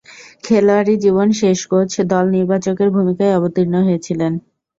খেলোয়াড়ী 0.45 0.93
জীবন 1.03 1.27
শেষে 1.39 1.65
কোচ, 1.71 1.91
দল 2.11 2.25
নির্বাচকের 2.35 2.89
ভূমিকায় 2.95 3.35
অবতীর্ণ 3.37 3.75
হয়েছিলেন। 3.81 4.33